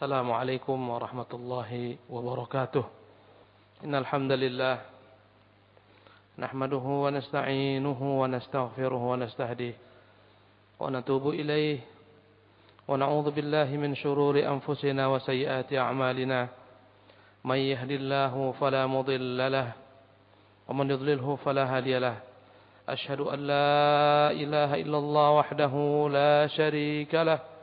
[0.00, 2.84] السلام عليكم ورحمة الله وبركاته.
[3.84, 4.76] إن الحمد لله
[6.40, 9.74] نحمده ونستعينه ونستغفره ونستهديه
[10.80, 11.78] ونتوب إليه
[12.88, 16.48] ونعوذ بالله من شرور أنفسنا وسيئات أعمالنا.
[17.44, 19.68] من يهد الله فلا مضل له
[20.68, 22.16] ومن يضلله فلا هادي له.
[22.88, 25.74] أشهد أن لا إله إلا الله وحده
[26.08, 27.59] لا شريك له.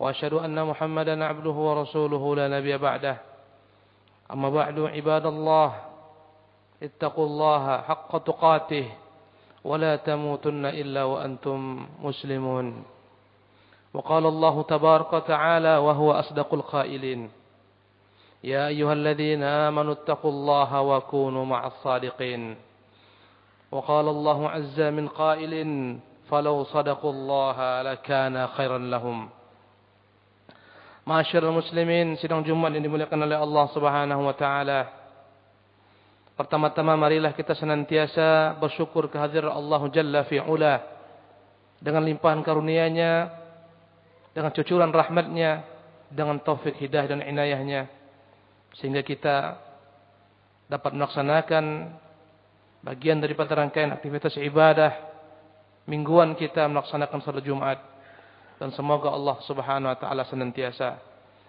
[0.00, 3.16] وأشهد أن محمدا عبده ورسوله لا نبي بعده.
[4.32, 5.68] أما بعد عباد الله
[6.82, 8.86] اتقوا الله حق تقاته
[9.64, 12.84] ولا تموتن إلا وأنتم مسلمون.
[13.94, 17.30] وقال الله تبارك وتعالى وهو أصدق القائلين
[18.44, 22.56] يا أيها الذين آمنوا اتقوا الله وكونوا مع الصادقين.
[23.72, 25.52] وقال الله عز من قائل
[26.30, 29.28] فلو صدقوا الله لكان خيرا لهم.
[31.10, 34.86] Masyarul muslimin sidang Jumat yang dimuliakan oleh Allah Subhanahu wa taala.
[36.38, 40.38] Pertama-tama marilah kita senantiasa bersyukur kehadiran Allah Jalla fi
[41.82, 43.26] dengan limpahan karunia-Nya,
[44.30, 45.50] dengan cucuran rahmat-Nya,
[46.14, 47.90] dengan taufik hidayah dan inayahnya.
[48.78, 49.58] Sehingga kita
[50.70, 51.90] dapat melaksanakan
[52.86, 54.94] bagian daripada rangkaian aktivitas ibadah
[55.90, 57.89] mingguan kita melaksanakan salat Jumat
[58.60, 61.00] dan semoga Allah Subhanahu wa taala senantiasa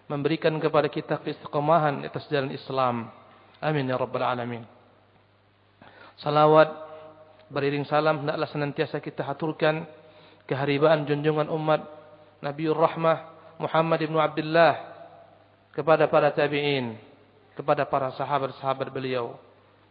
[0.07, 3.11] memberikan kepada kita keistiqomahan atas jalan Islam.
[3.59, 4.63] Amin ya rabbal alamin.
[6.23, 6.71] Salawat
[7.51, 9.83] beriring salam hendaklah senantiasa kita haturkan
[10.47, 11.83] keharibaan junjungan umat
[12.39, 13.27] Nabiur Rahmah
[13.59, 14.73] Muhammad ibn Abdullah
[15.75, 16.95] kepada para tabi'in,
[17.53, 19.35] kepada para sahabat-sahabat beliau,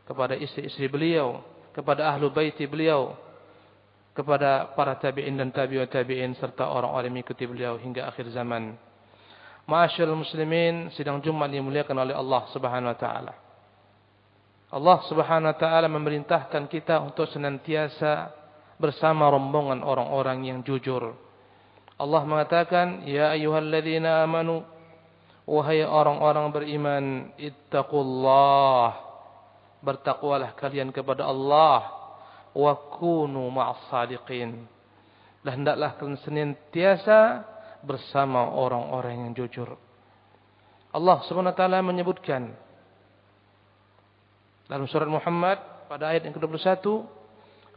[0.08, 1.44] kepada istri-istri beliau,
[1.76, 3.14] kepada ahlu baiti beliau,
[4.20, 8.76] kepada para tabi'in dan tabi'ut tabi'in serta orang-orang yang mengikuti beliau hingga akhir zaman.
[9.64, 13.34] Ma'asyil muslimin sidang Jumat dimuliakan oleh Allah Subhanahu wa taala.
[14.70, 18.36] Allah Subhanahu wa taala memerintahkan kita untuk senantiasa
[18.76, 21.16] bersama rombongan orang-orang yang jujur.
[21.96, 24.64] Allah mengatakan, "Ya ayyuhalladzina amanu"
[25.50, 28.94] Wahai orang-orang beriman, ittaqullah.
[29.82, 31.99] Bertakwalah kalian kepada Allah
[32.54, 34.66] wa kunu ma'as sadiqin.
[35.40, 37.46] Dan hendaklah kalian senantiasa
[37.80, 39.72] bersama orang-orang yang jujur.
[40.90, 42.52] Allah Subhanahu wa taala menyebutkan
[44.66, 47.06] dalam surat Muhammad pada ayat yang ke-21,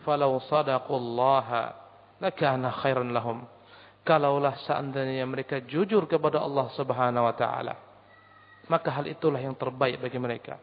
[0.03, 1.61] "Falau sadaqallaha
[2.19, 3.45] lakana khairan lahum."
[4.03, 7.79] Kalaulah seandainya mereka jujur kepada Allah Subhanahu wa taala,
[8.67, 10.59] maka hal itulah yang terbaik bagi mereka.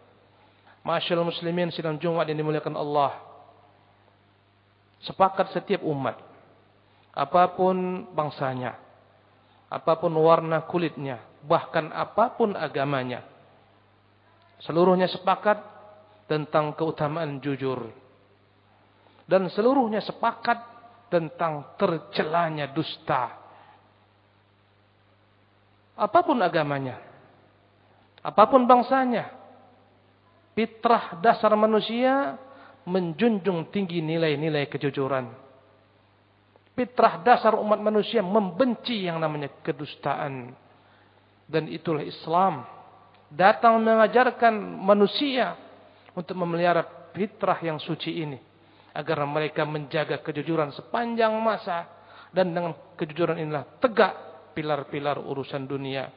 [0.84, 3.29] Masyaallah muslimin sidang Jumat yang dimuliakan Allah.
[5.04, 6.20] Sepakat setiap umat.
[7.16, 8.76] Apa pun bangsanya.
[9.70, 11.24] Apa pun warna kulitnya.
[11.46, 13.24] Bahkan apa pun agamanya.
[14.60, 15.56] Seluruhnya sepakat
[16.28, 17.88] tentang keutamaan jujur.
[19.24, 20.58] Dan seluruhnya sepakat
[21.08, 23.40] tentang tercelanya dusta.
[25.96, 27.00] Apa pun agamanya.
[28.20, 29.32] Apa pun bangsanya.
[30.52, 32.36] Fitrah dasar manusia
[32.88, 35.26] menjunjung tinggi nilai-nilai kejujuran.
[36.72, 40.54] Fitrah dasar umat manusia membenci yang namanya kedustaan.
[41.44, 42.64] Dan itulah Islam.
[43.28, 45.58] Datang mengajarkan manusia
[46.16, 48.38] untuk memelihara fitrah yang suci ini.
[48.96, 51.84] Agar mereka menjaga kejujuran sepanjang masa.
[52.30, 54.14] Dan dengan kejujuran inilah tegak
[54.56, 56.08] pilar-pilar urusan dunia.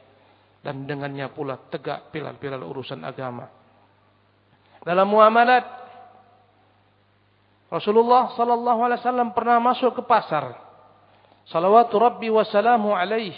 [0.64, 3.52] Dan dengannya pula tegak pilar-pilar urusan agama.
[4.80, 5.83] Dalam muamalat
[7.74, 10.54] Rasulullah sallallahu alaihi wasallam pernah masuk ke pasar.
[11.50, 13.34] Salawatu Rabbi wa salamu alaihi.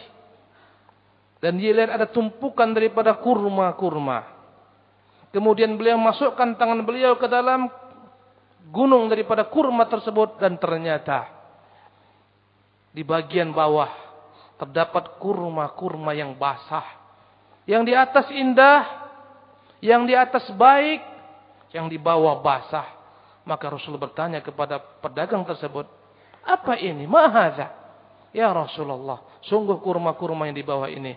[1.40, 4.28] Dan dia lihat ada tumpukan daripada kurma-kurma.
[5.32, 7.72] Kemudian beliau masukkan tangan beliau ke dalam
[8.72, 11.32] gunung daripada kurma tersebut dan ternyata
[12.96, 13.92] di bagian bawah
[14.56, 17.04] terdapat kurma-kurma yang basah.
[17.68, 18.82] Yang di atas indah,
[19.84, 21.04] yang di atas baik,
[21.76, 22.95] yang di bawah basah.
[23.46, 25.86] Maka Rasul bertanya kepada pedagang tersebut,
[26.42, 27.06] apa ini?
[27.06, 27.70] Mahadha?
[28.36, 31.16] Ya Rasulullah, sungguh kurma-kurma yang di bawah ini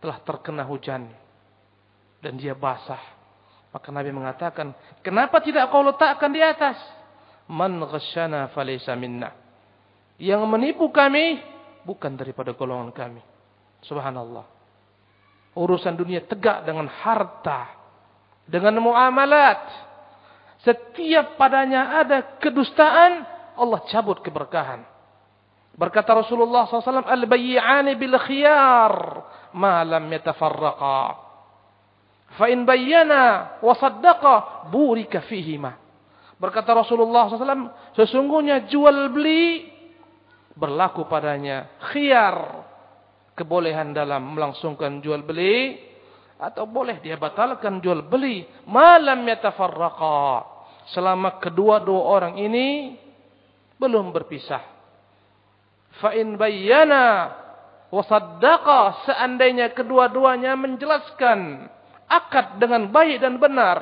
[0.00, 1.10] telah terkena hujan
[2.22, 3.00] dan dia basah.
[3.74, 4.72] Maka Nabi mengatakan,
[5.04, 6.78] kenapa tidak kau letakkan di atas?
[7.50, 9.34] Man ghasyana falaysa minna.
[10.16, 11.44] Yang menipu kami
[11.84, 13.20] bukan daripada golongan kami.
[13.84, 14.48] Subhanallah.
[15.52, 17.76] Urusan dunia tegak dengan harta,
[18.48, 19.60] dengan muamalat,
[20.64, 23.24] setiap padanya ada kedustaan,
[23.56, 24.84] Allah cabut keberkahan.
[25.76, 28.94] Berkata Rasulullah SAW, Al-bayyi'ani bil khiyar,
[29.52, 31.00] ma lam yatafarraqa.
[32.40, 35.76] Fa in bayyana wa saddaqa, burika fihima.
[36.36, 39.68] Berkata Rasulullah SAW, sesungguhnya jual beli
[40.56, 42.64] berlaku padanya khiyar.
[43.36, 45.76] Kebolehan dalam melangsungkan jual beli.
[46.36, 48.44] Atau boleh dia batalkan jual beli.
[48.68, 50.44] Malam yatafarraqa.
[50.92, 52.94] Selama kedua-dua orang ini
[53.76, 54.76] belum berpisah
[56.00, 57.32] fa in bayyana
[57.88, 61.70] wa saddaqa seandainya kedua-duanya menjelaskan
[62.08, 63.78] akad dengan baik dan benar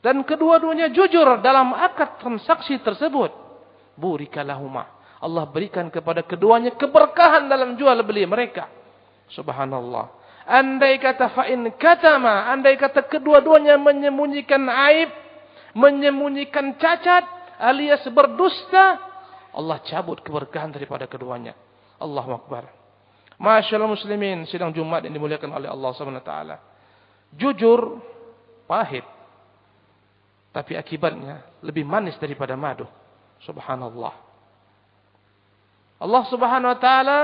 [0.00, 3.30] dan kedua-duanya jujur dalam akad transaksi tersebut
[3.94, 8.66] burikalahuma Allah berikan kepada keduanya keberkahan dalam jual beli mereka
[9.30, 15.10] subhanallah andai kata fa in katama andai kata kedua-duanya menyembunyikan aib
[15.76, 17.24] menyembunyikan cacat
[17.60, 19.10] alias berdusta
[19.50, 21.58] Allah cabut keberkahan daripada keduanya.
[21.98, 22.70] Allahu Akbar.
[23.40, 26.56] Masyaallah muslimin sidang Jumat yang dimuliakan oleh Allah Subhanahu taala.
[27.34, 27.98] Jujur
[28.68, 29.02] pahit.
[30.50, 32.86] Tapi akibatnya lebih manis daripada madu.
[33.42, 34.14] Subhanallah.
[36.00, 37.18] Allah Subhanahu wa taala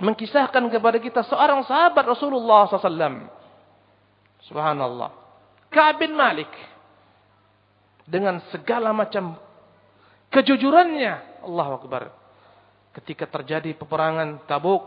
[0.00, 3.28] mengkisahkan kepada kita seorang sahabat Rasulullah SAW.
[4.48, 5.10] Subhanallah.
[5.68, 6.48] Ka'ab bin Malik.
[8.08, 9.36] Dengan segala macam
[10.32, 11.44] kejujurannya.
[11.46, 12.02] Allah Akbar.
[12.90, 14.82] Ketika terjadi peperangan Tabuk,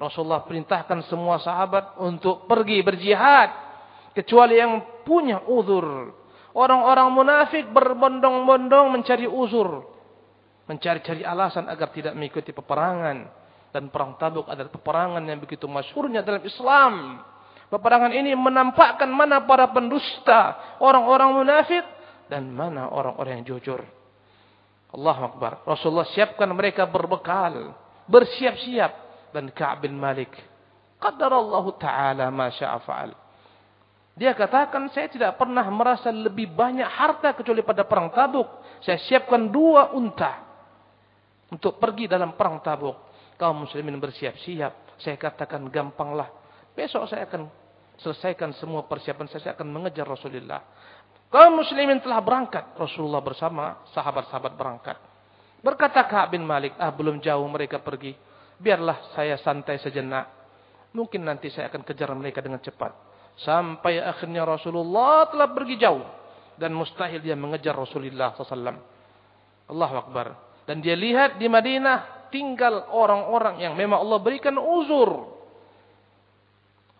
[0.00, 3.52] Rasulullah perintahkan semua sahabat untuk pergi berjihad.
[4.16, 6.16] Kecuali yang punya uzur.
[6.50, 9.86] Orang-orang munafik berbondong-bondong mencari uzur.
[10.66, 13.39] Mencari-cari alasan agar tidak mengikuti peperangan.
[13.70, 17.22] Dan perang Tabuk adalah peperangan yang begitu masyhurnya dalam Islam.
[17.70, 21.86] Peperangan ini menampakkan mana para pendusta, orang-orang munafik
[22.30, 23.82] dan mana orang-orang yang jujur.
[24.90, 25.62] Allah Akbar.
[25.66, 27.74] Rasulullah siapkan mereka berbekal.
[28.10, 29.10] Bersiap-siap.
[29.30, 30.34] Dan Ka'ab bin Malik.
[30.98, 33.14] Qadar Allah Ta'ala ma sya'afa'al.
[34.18, 38.50] Dia katakan, saya tidak pernah merasa lebih banyak harta kecuali pada perang tabuk.
[38.82, 40.42] Saya siapkan dua unta.
[41.50, 43.09] Untuk pergi dalam perang tabuk.
[43.40, 45.00] Kaum muslimin bersiap-siap.
[45.00, 46.28] Saya katakan, gampanglah.
[46.76, 47.48] Besok saya akan
[47.96, 49.32] selesaikan semua persiapan.
[49.32, 50.60] Saya akan mengejar Rasulullah.
[51.32, 52.76] Kaum muslimin telah berangkat.
[52.76, 55.00] Rasulullah bersama sahabat-sahabat berangkat.
[55.64, 58.12] Berkata Ka'ab bin Malik, ah belum jauh mereka pergi.
[58.60, 60.28] Biarlah saya santai sejenak.
[60.92, 62.92] Mungkin nanti saya akan kejar mereka dengan cepat.
[63.40, 66.04] Sampai akhirnya Rasulullah telah pergi jauh.
[66.60, 68.76] Dan mustahil dia mengejar Rasulullah SAW.
[69.70, 70.28] Allah Akbar.
[70.68, 75.38] Dan dia lihat di Madinah tinggal orang-orang yang memang Allah berikan uzur.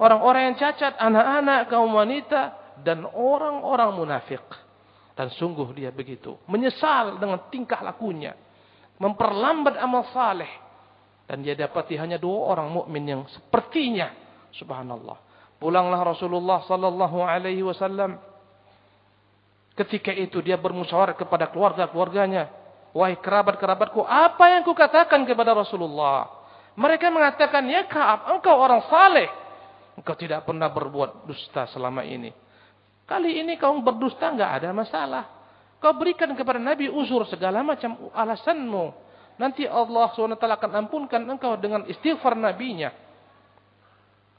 [0.00, 4.42] Orang-orang yang cacat, anak-anak, kaum wanita dan orang-orang munafik.
[5.12, 6.40] Dan sungguh dia begitu.
[6.48, 8.32] Menyesal dengan tingkah lakunya.
[8.96, 10.48] Memperlambat amal saleh.
[11.28, 14.08] Dan dia dapati hanya dua orang mukmin yang sepertinya.
[14.56, 15.20] Subhanallah.
[15.60, 18.16] Pulanglah Rasulullah sallallahu alaihi wasallam.
[19.76, 22.59] Ketika itu dia bermusyawarah kepada keluarga-keluarganya.
[22.90, 26.26] Wahai kerabat-kerabatku, apa yang kukatakan kepada Rasulullah?
[26.74, 29.30] Mereka mengatakan, ya Kaab, engkau orang saleh.
[29.94, 32.34] Engkau tidak pernah berbuat dusta selama ini.
[33.10, 35.24] Kali ini kau berdusta enggak ada masalah.
[35.82, 38.94] Kau berikan kepada Nabi uzur segala macam alasanmu.
[39.34, 42.94] Nanti Allah SWT akan ampunkan engkau dengan istighfar nabinya.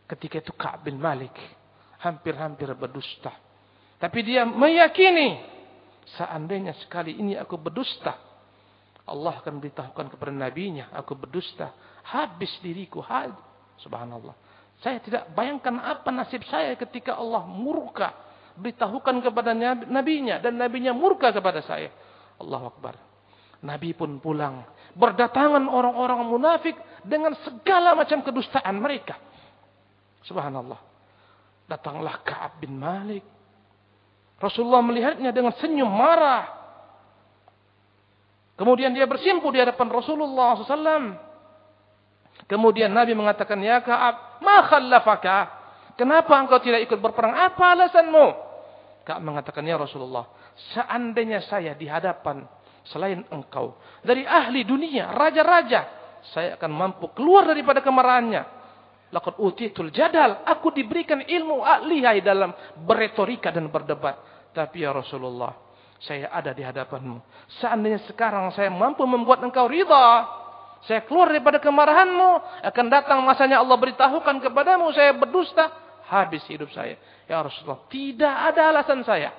[0.07, 1.36] Ketika itu Ka'ab bin Malik
[2.00, 3.36] hampir-hampir berdusta.
[4.00, 5.41] Tapi dia meyakini
[6.15, 8.30] seandainya sekali ini aku berdusta,
[9.05, 11.74] Allah akan beritahukan kepada nabinya aku berdusta,
[12.05, 13.38] habis diriku, habis.
[13.81, 14.38] Subhanallah.
[14.81, 18.13] Saya tidak bayangkan apa nasib saya ketika Allah murka
[18.58, 19.53] beritahukan kepada
[19.89, 21.89] nabinya dan nabinya murka kepada saya.
[22.38, 22.96] Allah Akbar.
[23.62, 24.65] Nabi pun pulang.
[24.98, 29.17] Berdatangan orang-orang munafik dengan segala macam kedustaan mereka.
[30.25, 30.81] Subhanallah.
[31.70, 33.24] Datanglah Ka'ab bin Malik.
[34.41, 36.61] Rasulullah melihatnya dengan senyum marah.
[38.62, 41.18] Kemudian dia bersimpu di hadapan Rasulullah SAW.
[42.46, 45.50] Kemudian Nabi mengatakan, Ya Ka'ab, ma khallafaka?
[45.98, 47.34] Kenapa engkau tidak ikut berperang?
[47.34, 48.27] Apa alasanmu?
[49.01, 50.30] Kak mengatakan, ya Rasulullah,
[50.77, 52.46] seandainya saya di hadapan
[52.86, 55.82] selain engkau, dari ahli dunia, raja-raja,
[56.30, 58.62] saya akan mampu keluar daripada kemarahannya.
[59.10, 62.53] Laqad utitul jadal, aku diberikan ilmu lihai dalam
[62.86, 64.22] beretorika dan berdebat.
[64.53, 65.71] Tapi ya Rasulullah,
[66.01, 67.22] saya ada di hadapanmu.
[67.62, 70.25] Seandainya sekarang saya mampu membuat engkau ridha,
[70.89, 75.70] saya keluar daripada kemarahanmu, akan datang masanya Allah beritahukan kepadamu, saya berdusta,
[76.10, 76.98] habis hidup saya.
[77.29, 79.29] Ya Rasulullah, tidak ada alasan saya.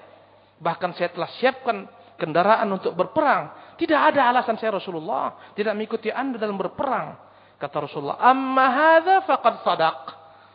[0.62, 3.75] Bahkan saya telah siapkan kendaraan untuk berperang.
[3.75, 5.52] Tidak ada alasan saya Rasulullah.
[5.59, 7.19] Tidak mengikuti anda dalam berperang.
[7.59, 8.23] Kata Rasulullah.
[8.23, 10.00] Amma hadha faqad sadaq.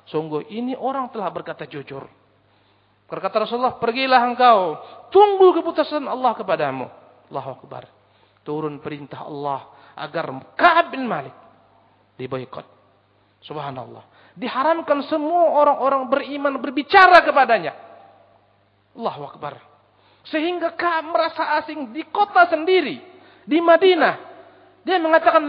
[0.08, 2.08] Sungguh ini orang telah berkata jujur.
[3.08, 3.80] Berkata Rasulullah.
[3.80, 4.78] Pergilah engkau.
[5.10, 6.86] Tunggu keputusan Allah kepadamu.
[7.32, 7.88] Allahu Akbar.
[8.44, 9.72] Turun perintah Allah.
[9.98, 11.34] Agar Ka'ab bin Malik.
[12.20, 12.68] Diboykot.
[13.42, 14.36] Subhanallah.
[14.38, 17.74] Diharamkan semua orang-orang beriman berbicara kepadanya.
[18.94, 19.58] Allahu Akbar.
[20.28, 23.00] Sehingga Ka'ab merasa asing di kota sendiri.
[23.48, 24.16] Di Madinah.
[24.84, 25.48] Dia mengatakan.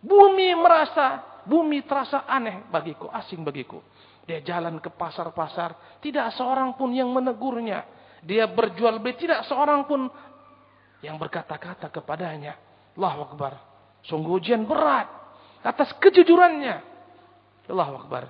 [0.00, 3.84] Bumi merasa, bumi terasa aneh bagiku, asing bagiku.
[4.28, 6.00] Dia jalan ke pasar-pasar.
[6.00, 7.84] Tidak seorang pun yang menegurnya.
[8.20, 9.16] Dia berjual beli.
[9.16, 10.06] Tidak seorang pun
[11.00, 12.56] yang berkata-kata kepadanya.
[12.96, 13.52] Allahu Akbar.
[14.04, 15.08] Sungguh ujian berat.
[15.60, 16.76] Atas kejujurannya.
[17.68, 18.28] Allahu Akbar.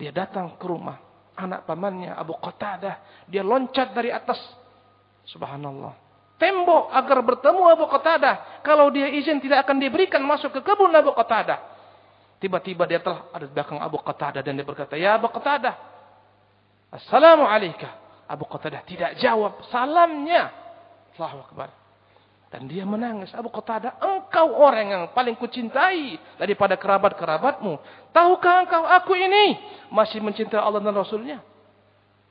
[0.00, 1.10] Dia datang ke rumah
[1.40, 3.24] anak pamannya Abu Qatadah.
[3.28, 4.38] Dia loncat dari atas.
[5.24, 5.96] Subhanallah.
[6.40, 8.64] Tembok agar bertemu Abu Qatadah.
[8.64, 11.69] Kalau dia izin tidak akan diberikan masuk ke kebun Abu Qatadah.
[12.40, 15.76] Tiba-tiba dia telah ada di belakang Abu Qatadah dan dia berkata, "Ya Abu Qatadah,
[16.88, 20.54] Assalamualaikum." Abu Qatadah tidak jawab salamnya.
[21.18, 21.68] Allahu Akbar.
[22.50, 23.30] Dan dia menangis.
[23.34, 27.78] Abu Qatadah, engkau orang yang paling kucintai daripada kerabat-kerabatmu.
[28.14, 29.58] Tahukah engkau aku ini
[29.90, 31.38] masih mencintai Allah dan Rasulnya?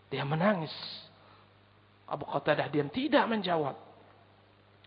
[0.07, 0.71] Dia menangis.
[2.07, 3.75] Abu Qatadah diam tidak menjawab.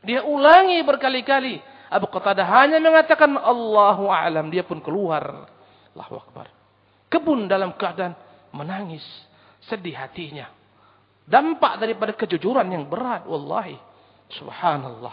[0.03, 1.61] Dia ulangi berkali-kali.
[1.93, 4.49] Abu Qatadah hanya mengatakan Allahu a'lam.
[4.49, 5.45] Dia pun keluar.
[5.93, 6.49] Allahu Akbar.
[7.13, 8.17] Kebun dalam keadaan
[8.57, 9.05] menangis.
[9.69, 10.49] Sedih hatinya.
[11.29, 13.29] Dampak daripada kejujuran yang berat.
[13.29, 13.77] Wallahi.
[14.33, 15.13] Subhanallah.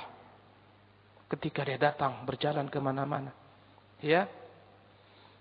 [1.29, 3.35] Ketika dia datang berjalan ke mana-mana.
[3.99, 4.25] Ya.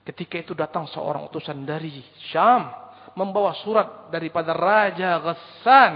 [0.03, 2.03] Ketika itu datang seorang utusan dari
[2.35, 2.69] Syam.
[3.15, 5.93] Membawa surat daripada Raja Ghassan.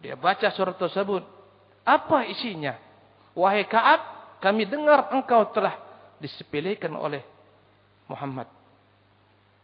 [0.00, 1.22] Dia baca surat tersebut.
[1.84, 2.76] Apa isinya?
[3.34, 4.13] Wahai Ka'ab,
[4.44, 5.72] kami dengar engkau telah
[6.20, 7.24] disepelekan oleh
[8.12, 8.44] Muhammad.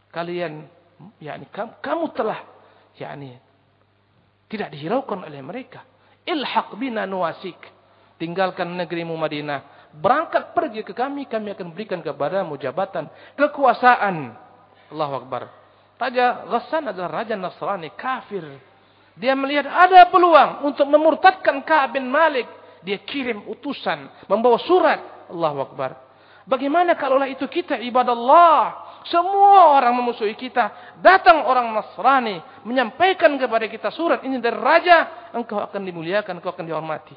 [0.09, 0.65] Kalian,
[1.21, 2.41] yakni kamu telah,
[2.97, 3.37] yakni
[4.49, 5.85] tidak dihiraukan oleh mereka.
[6.25, 7.55] Ilhaq bina nuasik.
[8.17, 9.93] Tinggalkan negerimu Madinah.
[9.93, 13.05] Berangkat pergi ke kami, kami akan berikan kepadamu jabatan,
[13.37, 14.33] kekuasaan.
[14.91, 15.47] Allahu Akbar.
[16.01, 18.43] Raja Ghassan adalah Raja Nasrani, kafir.
[19.13, 22.49] Dia melihat ada peluang untuk memurtadkan Ka'ab bin Malik.
[22.81, 25.29] Dia kirim utusan, membawa surat.
[25.31, 26.11] Allahu Akbar.
[26.49, 28.59] Bagaimana kalaulah itu kita ibadah Allah.
[29.07, 30.97] Semua orang memusuhi kita.
[31.01, 32.41] Datang orang Nasrani.
[32.65, 35.31] Menyampaikan kepada kita surat ini dari Raja.
[35.33, 37.13] Engkau akan dimuliakan, engkau akan dihormati.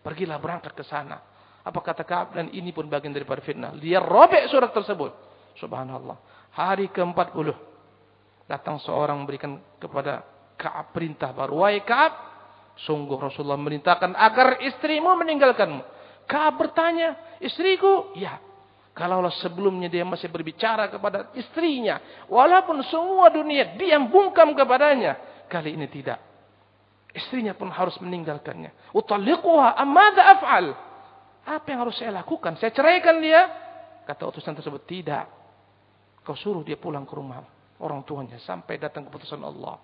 [0.00, 1.20] Pergilah berangkat ke sana.
[1.60, 2.36] Apa kata Kaab?
[2.36, 3.76] Dan ini pun bagian daripada fitnah.
[3.76, 5.12] Dia robek surat tersebut.
[5.60, 6.16] Subhanallah.
[6.56, 7.52] Hari ke-40.
[8.48, 10.24] Datang seorang memberikan kepada
[10.56, 11.64] Kaab perintah baru.
[11.64, 12.29] Wahai Kaab.
[12.88, 15.84] Sungguh Rasulullah merintahkan agar istrimu meninggalkanmu.
[16.24, 17.36] Kaab bertanya.
[17.42, 18.16] Istriku?
[18.16, 18.40] Ya.
[18.96, 22.00] Kalaulah sebelumnya dia masih berbicara kepada istrinya.
[22.26, 25.44] Walaupun semua dunia diam bungkam kepadanya.
[25.50, 26.22] Kali ini tidak.
[27.10, 28.94] Istrinya pun harus meninggalkannya.
[28.94, 30.66] Utalliquha amada af'al.
[31.42, 32.54] Apa yang harus saya lakukan?
[32.60, 33.50] Saya ceraikan dia?
[34.06, 35.26] Kata utusan tersebut, tidak.
[36.22, 37.42] Kau suruh dia pulang ke rumah
[37.82, 38.38] orang tuanya.
[38.44, 39.80] Sampai datang keputusan Allah.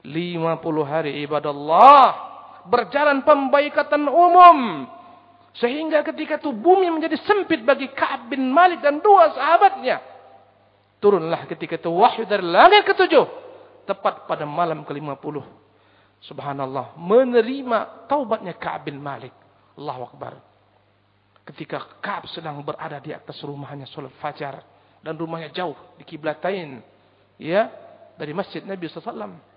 [0.00, 2.29] 50 hari ibadah Allah.
[2.68, 4.88] Berjalan pembaikatan umum.
[5.58, 9.98] Sehingga ketika itu bumi menjadi sempit bagi Ka'ab bin Malik dan dua sahabatnya.
[11.02, 13.26] Turunlah ketika itu wahyu dari langit ketujuh.
[13.88, 15.42] Tepat pada malam ke-50.
[16.22, 16.94] Subhanallah.
[16.94, 19.34] Menerima taubatnya Ka'ab bin Malik.
[19.74, 20.38] Allahu Akbar.
[21.42, 24.62] Ketika Ka'ab sedang berada di atas rumahnya sholat fajar.
[25.02, 26.78] Dan rumahnya jauh di kiblatain.
[27.40, 27.72] Ya.
[28.14, 29.49] Dari masjid Nabi SAW.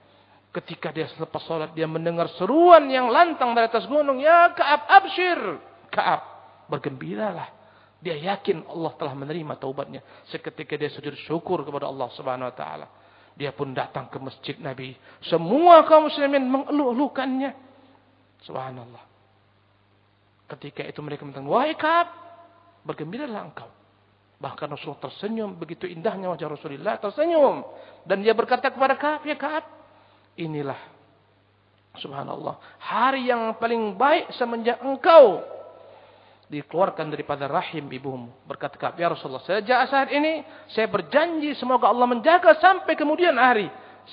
[0.54, 1.74] Ketika dia selepas sholat.
[1.74, 4.22] Dia mendengar seruan yang lantang dari atas gunung.
[4.22, 5.40] Ya Ka'ab abshir.
[5.90, 6.22] Kaab
[6.70, 7.50] bergembiralah.
[8.04, 10.06] Dia yakin Allah telah menerima taubatnya.
[10.30, 12.88] Seketika dia sujud syukur kepada Allah Subhanahu wa taala.
[13.34, 14.94] Dia pun datang ke masjid Nabi.
[15.26, 17.52] Semua kaum muslimin mengeluh-elukannya.
[18.46, 19.04] Subhanallah.
[20.54, 22.14] Ketika itu mereka mengatakan, "Wahai Kaab,
[22.86, 23.72] bergembiralah engkau."
[24.38, 27.64] Bahkan Rasulullah tersenyum, begitu indahnya wajah Rasulullah tersenyum.
[28.06, 29.66] Dan dia berkata kepada Kaab, "Ya Kaab,
[30.40, 30.80] inilah
[31.98, 35.46] subhanallah, hari yang paling baik semenjak engkau
[36.50, 38.30] dikeluarkan daripada rahim ibumu.
[38.46, 43.70] Berkata Ka'ab, ya Rasulullah, sejak saat ini saya berjanji semoga Allah menjaga sampai kemudian hari.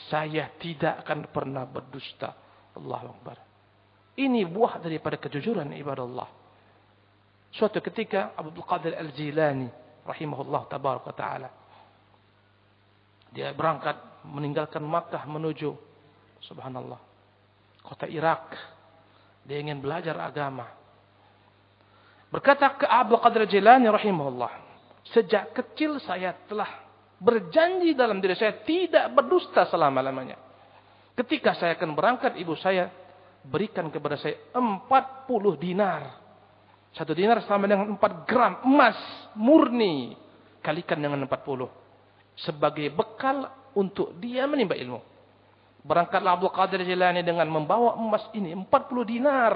[0.09, 2.33] Saya tidak akan pernah berdusta.
[2.79, 3.37] Allahu Akbar.
[4.15, 6.31] Ini buah daripada kejujuran ibadah Allah.
[7.50, 9.67] Suatu ketika Abu Qadir Al-Jilani
[10.07, 11.50] rahimahullah tabaraka taala
[13.31, 13.95] dia berangkat
[14.27, 15.75] meninggalkan Makkah menuju
[16.45, 17.01] subhanallah
[17.85, 18.57] kota Irak
[19.41, 20.69] Dia ingin belajar agama.
[22.31, 24.53] Berkata ke Abu Qadir Jilani rahimahullah.
[25.11, 26.69] Sejak kecil saya telah
[27.19, 30.39] berjanji dalam diri saya tidak berdusta selama-lamanya.
[31.19, 32.89] Ketika saya akan berangkat, ibu saya
[33.43, 34.63] berikan kepada saya 40
[35.59, 36.21] dinar.
[36.95, 38.99] Satu dinar sama dengan 4 gram emas
[39.35, 40.15] murni.
[40.63, 41.67] Kalikan dengan 40.
[42.39, 45.01] Sebagai bekal untuk dia menimba ilmu.
[45.81, 48.69] Berangkatlah Abdul Qadir Jilani dengan membawa emas ini 40
[49.09, 49.55] dinar.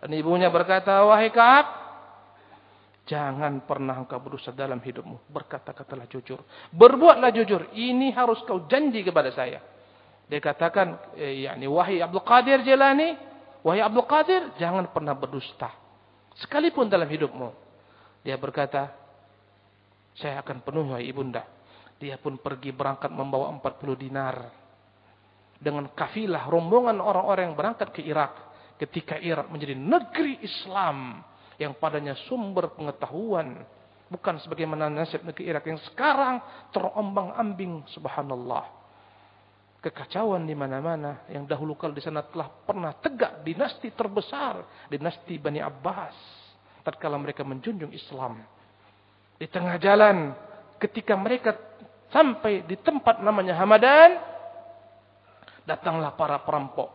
[0.00, 1.66] Dan ibunya berkata, wahai Ka'ab,
[3.04, 5.28] jangan pernah engkau berusaha dalam hidupmu.
[5.28, 6.40] Berkata-katalah jujur.
[6.72, 7.68] Berbuatlah jujur.
[7.76, 9.60] Ini harus kau janji kepada saya.
[10.32, 13.18] Dia katakan, eh, yakni wahai Abdul Qadir Jilani,
[13.60, 15.68] wahai Abdul Qadir, jangan pernah berdusta.
[16.40, 17.52] Sekalipun dalam hidupmu.
[18.24, 18.96] Dia berkata,
[20.16, 21.44] saya akan penuhi wahai ibunda.
[22.00, 24.59] Dia pun pergi berangkat membawa 40 dinar
[25.60, 28.32] dengan kafilah rombongan orang-orang yang berangkat ke Irak
[28.80, 31.20] ketika Irak menjadi negeri Islam
[31.60, 33.60] yang padanya sumber pengetahuan
[34.08, 36.40] bukan sebagaimana nasib negeri Irak yang sekarang
[36.72, 38.80] terombang-ambing subhanallah.
[39.80, 45.56] Kekacauan di mana-mana yang dahulu kala di sana telah pernah tegak dinasti terbesar dinasti Bani
[45.60, 46.16] Abbas
[46.84, 48.44] tatkala mereka menjunjung Islam.
[49.40, 50.36] Di tengah jalan
[50.76, 51.56] ketika mereka
[52.12, 54.29] sampai di tempat namanya Hamadan
[55.70, 56.90] datanglah para perampok.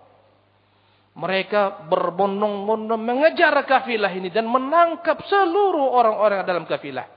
[1.15, 7.07] Mereka berbondong-bondong mengejar kafilah ini dan menangkap seluruh orang-orang dalam kafilah.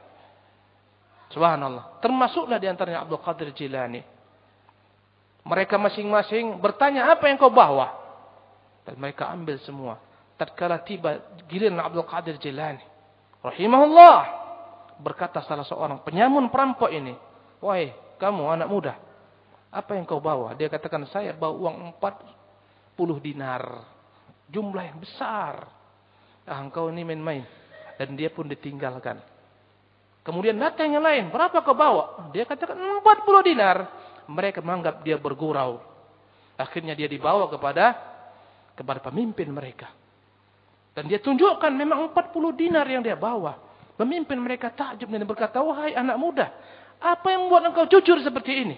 [1.35, 1.99] Subhanallah.
[1.99, 4.01] Termasuklah di antaranya Abdul Qadir Jilani.
[5.43, 7.91] Mereka masing-masing bertanya apa yang kau bawa?
[8.87, 9.99] Dan mereka ambil semua.
[10.39, 11.19] Tatkala tiba
[11.51, 12.87] giliran Abdul Qadir Jilani.
[13.43, 14.19] Rahimahullah.
[15.03, 17.19] Berkata salah seorang penyamun perampok ini.
[17.59, 17.91] Wahai
[18.23, 18.95] kamu anak muda.
[19.69, 20.57] Apa yang kau bawa?
[20.57, 23.85] Dia katakan, saya bawa uang 40 dinar.
[24.49, 25.69] Jumlah yang besar.
[26.49, 27.45] Ah, engkau ini main-main.
[28.01, 29.21] Dan dia pun ditinggalkan.
[30.25, 31.29] Kemudian datang yang lain.
[31.29, 32.33] Berapa kau bawa?
[32.33, 33.77] Dia katakan 40 dinar.
[34.29, 35.81] Mereka menganggap dia bergurau.
[36.57, 37.97] Akhirnya dia dibawa kepada
[38.73, 39.91] kepada pemimpin mereka.
[40.95, 43.59] Dan dia tunjukkan memang 40 dinar yang dia bawa.
[43.99, 46.47] Pemimpin mereka takjub dan berkata, wahai anak muda,
[47.03, 48.77] apa yang membuat engkau jujur seperti ini?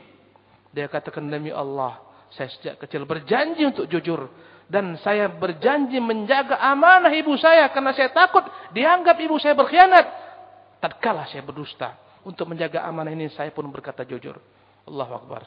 [0.71, 1.99] Dia katakan demi Allah,
[2.31, 4.31] saya sejak kecil berjanji untuk jujur.
[4.71, 7.67] Dan saya berjanji menjaga amanah ibu saya.
[7.75, 10.07] Karena saya takut dianggap ibu saya berkhianat.
[10.79, 11.99] Tatkala saya berdusta.
[12.23, 14.39] Untuk menjaga amanah ini saya pun berkata jujur.
[14.87, 15.43] Allahu Akbar.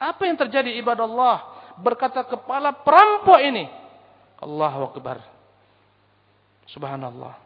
[0.00, 1.36] Apa yang terjadi ibadah Allah?
[1.84, 3.68] Berkata kepala perampok ini.
[4.40, 5.20] Allahu Akbar.
[6.72, 7.36] Subhanallah.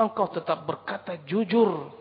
[0.00, 1.92] Engkau tetap berkata jujur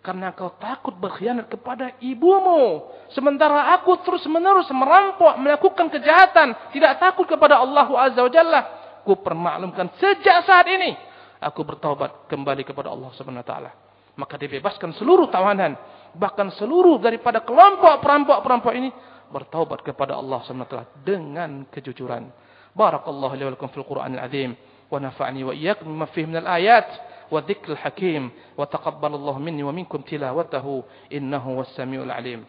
[0.00, 2.88] karena kau takut berkhianat kepada ibumu.
[3.12, 6.56] Sementara aku terus menerus merampok, melakukan kejahatan.
[6.72, 8.60] Tidak takut kepada Allah Azza wa Jalla.
[9.04, 10.96] Ku permaklumkan sejak saat ini.
[11.40, 13.70] Aku bertaubat kembali kepada Allah Subhanahu Wa Taala.
[14.16, 15.76] Maka dibebaskan seluruh tawanan.
[16.16, 18.88] Bahkan seluruh daripada kelompok perampok-perampok ini.
[19.28, 22.28] Bertaubat kepada Allah Subhanahu Wa Taala dengan kejujuran.
[22.72, 24.56] Barakallahu li wa lakum fil Qur'anil azim.
[24.88, 26.88] Wa nafa'ni wa iyyakum bima fihi minal ayat.
[27.30, 30.66] والذكر الحكيم وتقبل الله مني ومنكم تلاوته
[31.12, 32.44] إنه هو السميع العليم.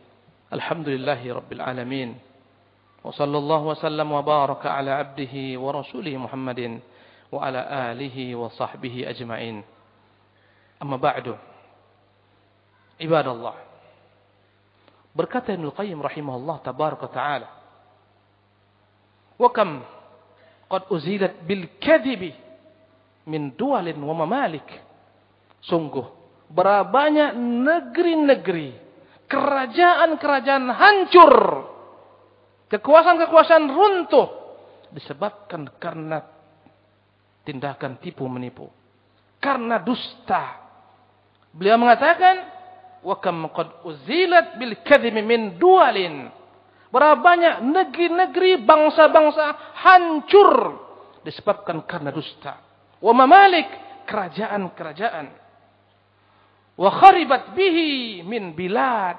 [0.54, 2.10] الحمد لله رب العالمين.
[3.04, 6.80] وصلى الله وسلم وبارك على عبده ورسوله محمد
[7.32, 9.64] وعلى آله وصحبه أجمعين.
[10.82, 11.38] أما بعد
[13.02, 13.56] عباد الله
[15.12, 17.52] berkata Ibnu Qayyim rahimahullah tabaraka taala
[19.36, 19.84] wa kam
[20.72, 22.32] qad uzilat bil kadhibi
[23.28, 24.66] min dualin wa mamalik.
[25.62, 26.06] Sungguh,
[26.50, 28.74] banyak negeri-negeri,
[29.30, 31.34] kerajaan-kerajaan hancur,
[32.74, 34.28] kekuasaan-kekuasaan runtuh
[34.90, 36.18] disebabkan karena
[37.46, 38.66] tindakan tipu menipu,
[39.38, 40.58] karena dusta.
[41.54, 42.42] Beliau mengatakan,
[43.06, 46.34] wa kam qad uzilat bil kadhib min dualin.
[46.92, 50.76] Berapa banyak negeri-negeri bangsa-bangsa hancur
[51.24, 52.71] disebabkan karena dusta
[53.02, 53.68] wa mamalik
[54.06, 55.28] kerajaan-kerajaan.
[56.78, 59.18] Wa kharibat bihi min bilad.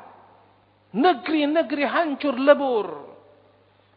[0.93, 2.89] Negeri-negeri hancur lebur.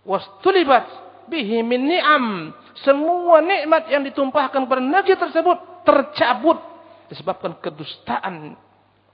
[0.05, 0.85] Wastulibat
[1.29, 2.51] bihi min ni'am.
[2.83, 6.59] Semua nikmat yang ditumpahkan pada negeri tersebut tercabut.
[7.07, 8.57] Disebabkan kedustaan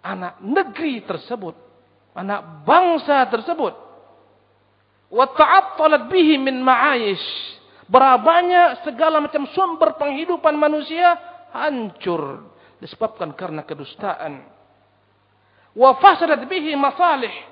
[0.01, 1.71] anak negeri tersebut
[2.15, 3.73] anak bangsa tersebut.
[5.11, 7.59] Wa ta'attalat bihi min ma'ayish
[7.91, 11.19] Berapa banyak segala macam sumber penghidupan manusia
[11.51, 12.47] hancur
[12.79, 14.47] disebabkan karena kedustaan.
[15.75, 17.51] Wa fasadat bihi masalih.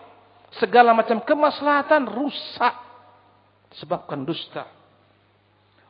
[0.55, 2.75] Segala macam kemaslahatan rusak
[3.69, 4.63] disebabkan dusta.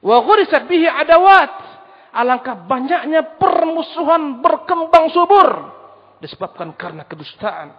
[0.02, 1.78] Wa ghurisat bihi adawat.
[2.10, 5.48] Alangkah banyaknya permusuhan berkembang subur
[6.20, 7.70] disebabkan karena kedustaan.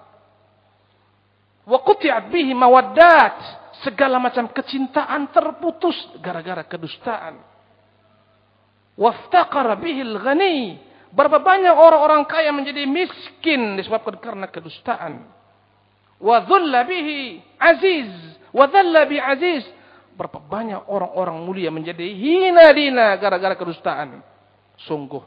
[1.67, 3.60] Wa quti'at bihi mawaddat.
[3.87, 7.39] Segala macam kecintaan terputus gara-gara kedustaan.
[8.99, 10.57] Waftaqara bihi al-ghani.
[11.11, 15.27] Berapa banyak orang-orang kaya menjadi miskin disebabkan karena kedustaan.
[16.21, 18.11] Wa dhulla bihi aziz.
[18.53, 19.65] Wa dhalla bi aziz.
[20.15, 24.21] Berapa banyak orang-orang mulia menjadi hina dina gara-gara kedustaan.
[24.85, 25.25] Sungguh.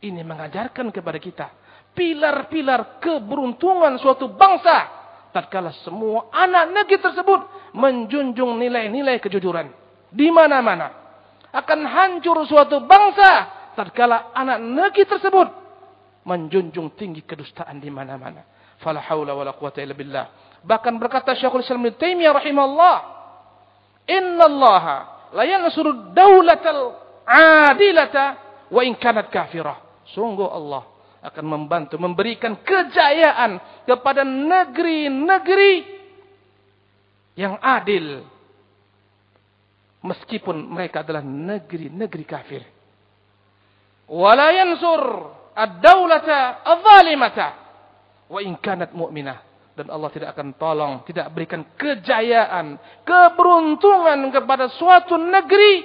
[0.00, 1.46] Ini mengajarkan kepada kita.
[1.92, 4.95] Pilar-pilar keberuntungan suatu bangsa.
[5.36, 7.40] Tatkala semua anak negeri tersebut
[7.76, 9.68] menjunjung nilai-nilai kejujuran.
[10.08, 10.88] Di mana-mana.
[11.52, 13.52] Akan hancur suatu bangsa.
[13.76, 15.48] Tatkala anak negeri tersebut
[16.24, 18.48] menjunjung tinggi kedustaan di mana-mana.
[18.80, 20.26] Fala haula wala quwata illa billah.
[20.64, 22.96] Bahkan berkata Syekhul Islam Ibnu Taimiyah rahimahullah,
[24.08, 24.84] "Inna Allah
[25.36, 26.96] la yansuru daulatal
[27.28, 28.40] adilata
[28.72, 29.84] wa in kanat kafirah."
[30.16, 35.74] Sungguh Allah akan membantu memberikan kejayaan kepada negeri-negeri
[37.36, 38.24] yang adil
[40.04, 42.62] meskipun mereka adalah negeri-negeri kafir.
[44.06, 45.02] Wala yansur
[45.56, 47.48] ad-daulata adh-dhalimata
[48.30, 55.20] wa in kanat mu'minah dan Allah tidak akan tolong, tidak berikan kejayaan, keberuntungan kepada suatu
[55.20, 55.84] negeri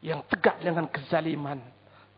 [0.00, 1.60] yang tegak dengan kezaliman.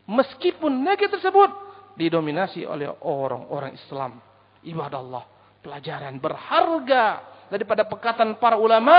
[0.05, 1.51] Meskipun negeri tersebut
[1.97, 4.21] didominasi oleh orang-orang Islam.
[4.65, 5.25] Ibadah Allah,
[5.61, 7.05] pelajaran berharga
[7.49, 8.97] daripada perkataan para ulama.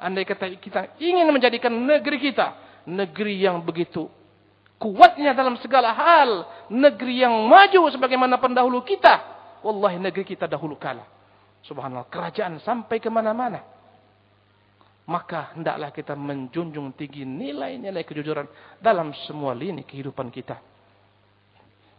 [0.00, 4.04] Andai kata kita ingin menjadikan negeri kita negeri yang begitu
[4.76, 11.08] kuatnya dalam segala hal, negeri yang maju sebagaimana pendahulu kita, Wallahi negeri kita dahulu kala.
[11.64, 12.12] Subhanallah.
[12.12, 13.64] Kerajaan sampai ke mana-mana.
[15.04, 18.48] Maka hendaklah kita menjunjung tinggi nilai-nilai kejujuran
[18.80, 20.56] dalam semua lini kehidupan kita.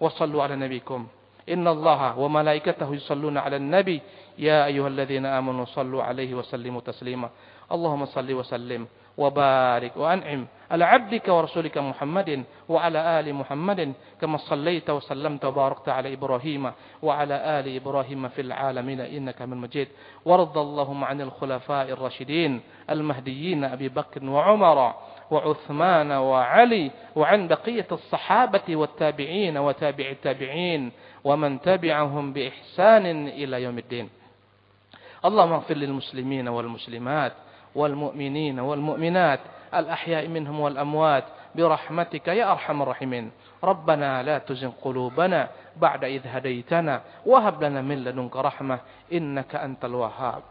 [0.02, 1.06] Wassallu ala nabikum.
[1.48, 4.02] Wa malaikatahu yusalluna ala nabi.
[4.38, 7.30] Ya ayuhalladzina amanu sallu alaihi wa sallimu taslima.
[7.70, 8.88] Allahumma salli wa sallim.
[9.16, 16.72] وبارك وأنعم على عبدك ورسولك محمد وعلى آل محمد كما صليت وسلمت وباركت على إبراهيم
[17.02, 19.88] وعلى آل إبراهيم في العالمين إنك من مجيد
[20.26, 24.94] وارض اللهم عن الخلفاء الراشدين المهديين أبي بكر وعمر
[25.32, 30.92] وعثمان وعلي وعن بقية الصحابة والتابعين وتابع التابعين
[31.24, 34.10] ومن تبعهم بإحسان إلى يوم الدين.
[35.26, 37.34] اللهم اغفر للمسلمين والمسلمات
[37.76, 39.40] والمؤمنين والمؤمنات
[39.74, 41.24] الأحياء منهم والأموات
[41.56, 43.32] برحمتك يا أرحم الراحمين.
[43.64, 48.80] ربنا لا تزغ قلوبنا بعد إذ هديتنا وهب لنا من لدنك رحمة
[49.14, 50.44] إنك أنت الوهاب.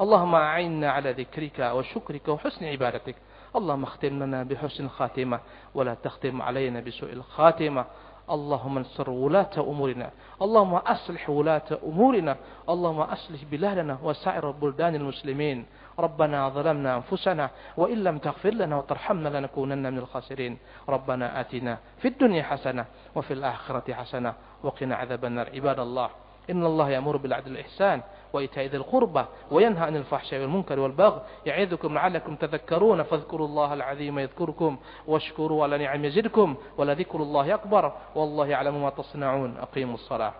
[0.00, 3.14] اللهم أعنا على ذكرك وشكرك وحسن عبادتك.
[3.56, 5.40] اللهم اختم لنا بحسن الخاتمة
[5.74, 7.84] ولا تختم علينا بسوء الخاتمة.
[8.30, 10.10] اللهم انصر ولاة أمورنا.
[10.42, 12.36] اللهم أصلح ولاة أمورنا.
[12.68, 15.66] اللهم أصلح بلادنا وسائر بلدان المسلمين.
[15.98, 20.58] ربنا ظلمنا أنفسنا وإن لم تغفر لنا وترحمنا لنكونن من الخاسرين.
[20.88, 24.34] ربنا آتنا في الدنيا حسنة وفي الآخرة حسنة.
[24.62, 25.50] وقنا عذاب النار.
[25.54, 26.10] عباد الله
[26.50, 28.02] إن الله يأمر بالعدل والإحسان.
[28.34, 34.76] وإيتاء ذي القربى وينهى عن الفحشاء والمنكر والبغي يعظكم لعلكم تذكرون فاذكروا الله العظيم يذكركم
[35.06, 40.32] واشكروا على نعم يزدكم ولذكر الله أكبر والله يعلم ما تصنعون أقيموا الصلاة